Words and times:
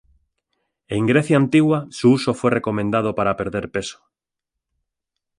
En 0.87 1.05
Grecia 1.05 1.37
antigua 1.37 1.85
su 1.91 2.11
uso 2.13 2.33
fue 2.33 2.49
recomendado 2.49 3.13
para 3.13 3.37
perder 3.37 3.69
peso. 3.69 4.03